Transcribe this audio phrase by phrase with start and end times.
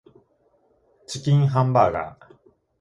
[1.05, 2.35] チキンハンバーガー